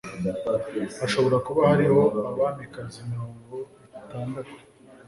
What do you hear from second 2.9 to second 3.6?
mirongo